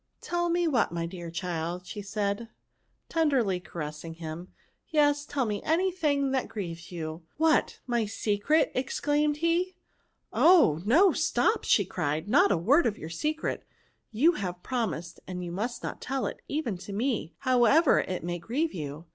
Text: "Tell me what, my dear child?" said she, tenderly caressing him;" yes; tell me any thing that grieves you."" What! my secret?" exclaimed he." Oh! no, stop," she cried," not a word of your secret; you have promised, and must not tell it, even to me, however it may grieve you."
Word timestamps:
"Tell 0.21 0.49
me 0.49 0.67
what, 0.67 0.91
my 0.91 1.05
dear 1.05 1.29
child?" 1.29 1.85
said 1.85 2.39
she, 2.39 2.47
tenderly 3.07 3.59
caressing 3.59 4.15
him;" 4.15 4.47
yes; 4.89 5.27
tell 5.27 5.45
me 5.45 5.61
any 5.61 5.91
thing 5.91 6.31
that 6.31 6.47
grieves 6.47 6.91
you."" 6.91 7.21
What! 7.37 7.79
my 7.85 8.07
secret?" 8.07 8.71
exclaimed 8.73 9.37
he." 9.45 9.75
Oh! 10.33 10.81
no, 10.85 11.11
stop," 11.11 11.65
she 11.65 11.85
cried," 11.85 12.27
not 12.27 12.51
a 12.51 12.57
word 12.57 12.87
of 12.87 12.97
your 12.97 13.11
secret; 13.11 13.63
you 14.11 14.31
have 14.31 14.63
promised, 14.63 15.19
and 15.27 15.39
must 15.53 15.83
not 15.83 16.01
tell 16.01 16.25
it, 16.25 16.41
even 16.47 16.79
to 16.79 16.93
me, 16.93 17.35
however 17.41 17.99
it 17.99 18.23
may 18.23 18.39
grieve 18.39 18.73
you." 18.73 19.05